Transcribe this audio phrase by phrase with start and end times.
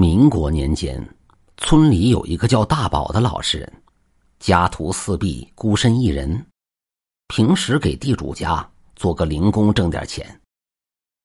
[0.00, 1.04] 民国年间，
[1.56, 3.82] 村里有一个叫大宝的老实人，
[4.38, 6.46] 家徒四壁，孤身一人，
[7.26, 8.64] 平时给地主家
[8.94, 10.40] 做个零工挣点钱。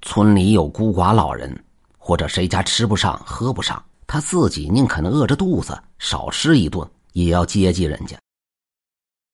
[0.00, 1.62] 村里有孤寡老人，
[1.98, 8.16] 或者谁家吃不上、喝不上，他自己宁肯饿着肚子少吃一顿，也要接济人家。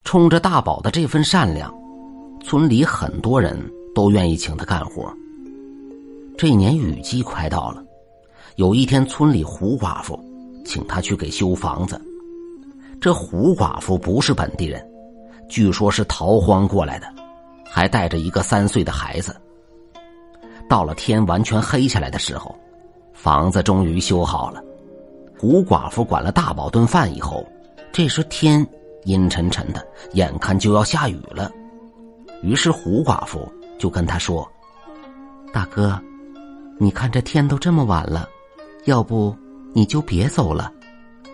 [0.03, 1.73] 冲着大宝的这份善良，
[2.43, 3.57] 村里很多人
[3.95, 5.09] 都愿意请他干活。
[6.37, 7.85] 这年雨季快到了。
[8.57, 10.19] 有一天，村里胡寡妇
[10.65, 12.01] 请他去给修房子。
[13.01, 14.85] 这胡寡妇不是本地人，
[15.49, 17.07] 据说是逃荒过来的，
[17.65, 19.35] 还带着一个三岁的孩子。
[20.69, 22.55] 到了天完全黑下来的时候，
[23.15, 24.63] 房子终于修好了。
[25.39, 27.47] 胡寡妇管了大宝顿饭以后，
[27.91, 28.67] 这时天
[29.05, 29.83] 阴沉沉的，
[30.13, 31.51] 眼看就要下雨了。
[32.43, 34.47] 于是胡寡妇就跟他说
[35.53, 35.99] ：“大哥，
[36.79, 38.29] 你看这天都这么晚了。”
[38.85, 39.35] 要不
[39.75, 40.73] 你就别走了，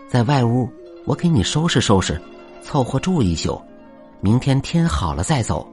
[0.08, 0.68] 在外屋
[1.04, 2.20] 我给你收拾收拾，
[2.62, 3.60] 凑合住一宿，
[4.20, 5.66] 明天天好了再走。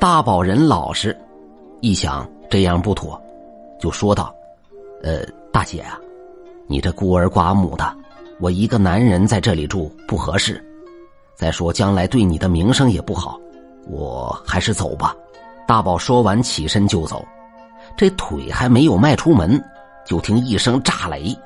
[0.00, 1.16] 大宝人老实，
[1.80, 3.20] 一想这样不妥，
[3.78, 4.34] 就说道
[5.02, 5.20] ：“呃，
[5.52, 5.98] 大姐啊，
[6.66, 7.96] 你这孤儿寡母的，
[8.40, 10.62] 我一个男人在这里住不合适。
[11.34, 13.38] 再说将来对你的名声也不好，
[13.88, 15.14] 我还是走吧。”
[15.68, 17.26] 大宝说完起身就走，
[17.96, 19.62] 这腿还没有迈出门。
[20.06, 21.36] 就听一声炸雷，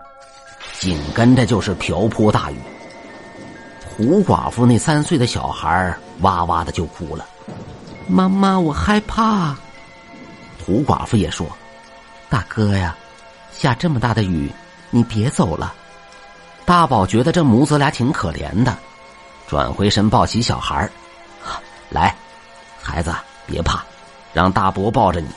[0.78, 2.56] 紧跟着就是瓢泼大雨。
[3.82, 7.26] 胡寡妇那三岁的小孩哇哇的就哭了
[8.06, 9.56] ：“妈妈，我害怕。”
[10.64, 11.46] 胡寡妇也说
[12.28, 12.94] ：“大哥呀，
[13.50, 14.50] 下这么大的雨，
[14.90, 15.74] 你别走了。”
[16.64, 18.76] 大宝觉得这母子俩挺可怜的，
[19.48, 20.88] 转回身抱起小孩
[21.88, 22.14] 来，
[22.80, 23.12] 孩子
[23.46, 23.82] 别怕，
[24.32, 25.28] 让大伯抱着你，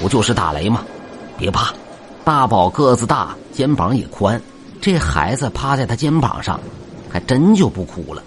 [0.00, 0.84] 不就是打雷吗？
[1.38, 1.72] 别怕。”
[2.28, 4.38] 大宝个子大，肩膀也宽，
[4.82, 6.60] 这孩子趴在他肩膀上，
[7.08, 8.22] 还真就不哭了。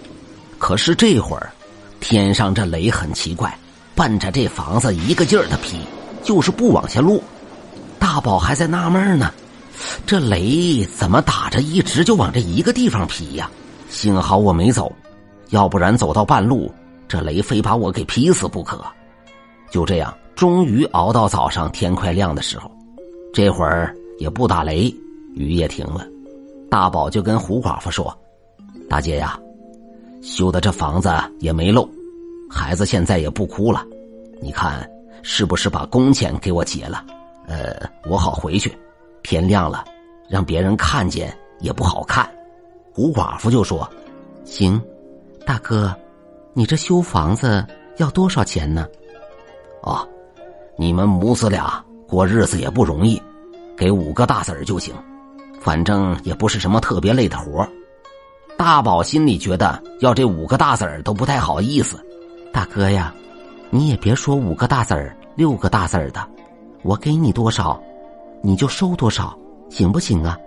[0.57, 1.51] 可是这会儿，
[1.99, 3.55] 天上这雷很奇怪，
[3.93, 5.77] 伴着这房子一个劲儿的劈，
[6.23, 7.21] 就是不往下落。
[7.99, 9.31] 大宝还在纳闷呢，
[10.03, 13.47] 这雷怎么打着一直就往这一个地方劈呀？
[13.91, 14.91] 幸好我没走，
[15.51, 16.73] 要不然走到半路，
[17.07, 18.83] 这雷非把我给劈死不可。
[19.69, 22.71] 就这样，终于熬到早上天快亮的时候。
[23.33, 24.93] 这会儿也不打雷，
[25.35, 26.05] 雨也停了，
[26.69, 28.13] 大宝就跟胡寡妇说
[28.89, 29.39] ：“大姐呀，
[30.21, 31.09] 修的这房子
[31.39, 31.87] 也没漏，
[32.49, 33.85] 孩子现在也不哭了，
[34.41, 34.85] 你看
[35.23, 37.05] 是不是把工钱给我结了？
[37.47, 38.71] 呃，我好回去。
[39.23, 39.85] 天亮了，
[40.27, 42.29] 让别人看见也不好看。”
[42.93, 43.89] 胡寡妇就说
[44.43, 44.81] ：“行，
[45.45, 45.95] 大哥，
[46.53, 47.65] 你这修房子
[47.95, 48.85] 要多少钱呢？”
[49.83, 50.05] 哦，
[50.77, 51.81] 你们母子俩。
[52.11, 53.19] 过日子也不容易，
[53.77, 54.93] 给五个大子儿就行，
[55.61, 57.65] 反正也不是什么特别累的活
[58.57, 61.97] 大宝心里觉得要这五个大子儿都不太好意思。
[62.51, 63.15] 大哥呀，
[63.69, 66.21] 你也别说五个大子儿、六个大子儿的，
[66.83, 67.81] 我给你多少，
[68.43, 69.33] 你就收多少，
[69.69, 70.37] 行不行啊？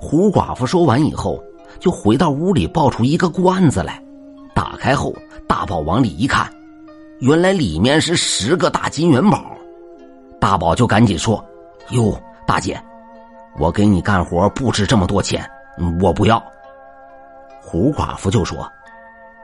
[0.00, 1.40] 胡寡妇说完以后，
[1.78, 4.02] 就回到屋里抱出一个罐子来，
[4.52, 5.14] 打开后，
[5.46, 6.52] 大宝往里一看，
[7.20, 9.51] 原来里面是十个大金元宝。
[10.42, 11.42] 大宝就赶紧说
[11.90, 12.76] ：“哟，大姐，
[13.54, 15.48] 我给你干活不值这么多钱，
[16.00, 16.42] 我不要。”
[17.62, 18.68] 胡寡妇就说：“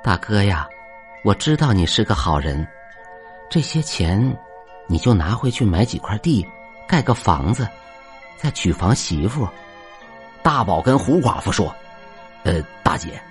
[0.02, 0.66] 大哥呀，
[1.22, 2.66] 我知道你是个好人，
[3.48, 4.36] 这些钱
[4.88, 6.44] 你就拿回去买几块地，
[6.88, 7.68] 盖个房子，
[8.36, 9.46] 再娶房媳妇。”
[10.42, 11.72] 大宝跟胡寡妇说
[12.42, 13.22] ：“呃，大姐，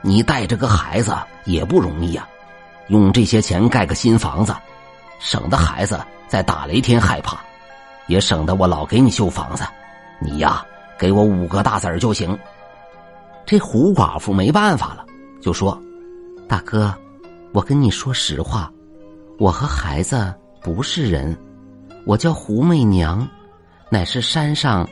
[0.00, 2.28] 你带着个孩子也不容易呀，
[2.88, 4.52] 用这些钱盖个新房子，
[5.22, 5.98] 省得孩子。”
[6.32, 7.38] 在打雷天害怕，
[8.06, 9.64] 也省得我老给你修房子。
[10.18, 10.64] 你呀，
[10.98, 12.38] 给我五个大子儿就行。
[13.44, 15.04] 这胡寡妇没办法了，
[15.42, 15.78] 就说
[16.48, 16.90] ：“大哥，
[17.52, 18.72] 我跟你说实话，
[19.38, 21.36] 我和孩子不是人，
[22.06, 23.28] 我叫胡媚娘，
[23.90, 24.88] 乃是山上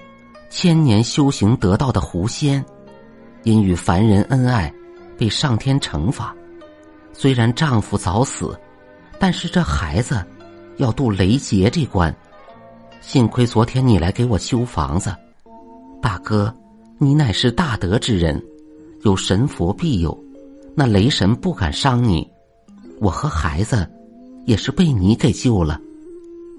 [0.50, 2.62] 千年修行得道的狐仙，
[3.44, 4.70] 因与凡人恩爱，
[5.16, 6.36] 被上天惩罚。
[7.14, 8.54] 虽然丈夫早死，
[9.20, 10.20] 但是这孩子。”
[10.76, 12.14] 要渡雷劫这关，
[13.02, 15.14] 幸亏昨天你来给我修房子，
[16.00, 16.50] 大哥，
[16.96, 18.42] 你乃是大德之人，
[19.02, 20.18] 有神佛庇佑，
[20.74, 22.26] 那雷神不敢伤你。
[22.98, 23.86] 我和孩子
[24.46, 25.78] 也是被你给救了，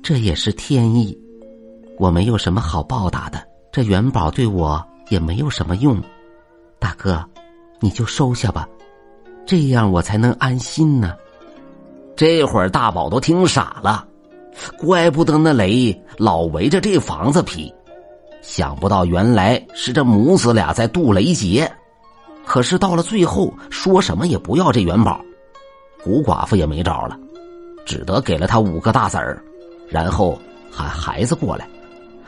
[0.04, 1.18] 这也是天意。
[1.98, 6.00] 我没有什么好报答的，这元宝对我也没有什么用，
[6.78, 7.28] 大哥，
[7.80, 8.69] 你就收下吧，
[9.48, 11.16] 这样我才能安心呢。
[12.16, 14.06] 这会儿大宝都听傻了。
[14.78, 17.74] 怪不得那雷老围着这房子劈，
[18.42, 21.72] 想不到原来是这母子俩在渡雷劫，
[22.46, 25.22] 可是到了最后，说什么也不要这元宝，
[26.04, 27.18] 胡寡妇也没招了，
[27.86, 29.42] 只得给了他五个大子儿，
[29.88, 30.38] 然后
[30.69, 31.68] 喊孩子过来，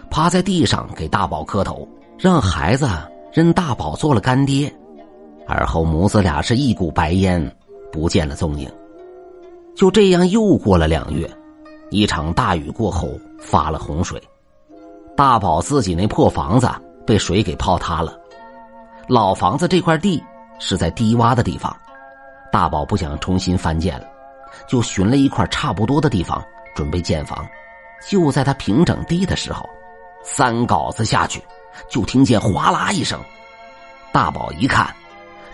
[0.09, 1.87] 趴在地上给大宝磕头，
[2.17, 2.89] 让孩子
[3.33, 4.73] 认大宝做了干爹。
[5.45, 7.53] 而后母子俩是一股白烟，
[7.91, 8.71] 不见了踪影。
[9.75, 11.29] 就这样又过了两月，
[11.89, 14.21] 一场大雨过后发了洪水。
[15.15, 16.69] 大宝自己那破房子
[17.05, 18.17] 被水给泡塌了，
[19.07, 20.23] 老房子这块地
[20.59, 21.75] 是在低洼的地方，
[22.51, 24.05] 大宝不想重新翻建了，
[24.67, 26.43] 就寻了一块差不多的地方
[26.75, 27.45] 准备建房。
[28.07, 29.67] 就在他平整地的时候，
[30.23, 31.41] 三镐子下去，
[31.89, 33.19] 就听见哗啦一声，
[34.11, 34.93] 大宝一看，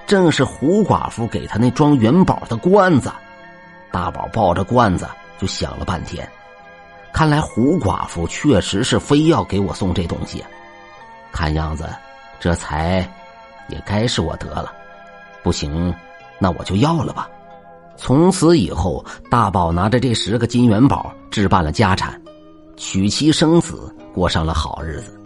[0.08, 3.12] 正是胡寡妇给他那装元宝的罐子，
[3.92, 5.08] 大宝抱着罐子
[5.40, 6.28] 就想了半天。
[7.12, 10.44] 看来胡寡妇确实是非要给我送这东西，
[11.32, 11.90] 看样子
[12.40, 13.10] 这财
[13.68, 14.72] 也该是我得了。
[15.44, 15.94] 不行，
[16.38, 17.28] 那我就要了吧。
[17.98, 22.22] 从此以后，大宝拿着这十个金元宝置办了家产，
[22.78, 25.20] 娶妻生子，过上了好日子。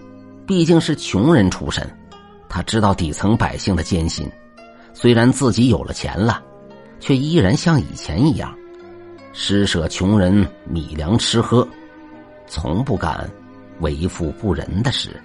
[0.47, 1.87] 毕竟是穷人出身，
[2.49, 4.29] 他知道底层百姓的艰辛。
[4.93, 6.41] 虽然自己有了钱了，
[7.03, 8.57] 却依然像以前一样。
[9.33, 11.67] 施舍穷人米粮吃喝，
[12.47, 13.29] 从不干
[13.81, 15.21] 为富不仁的事。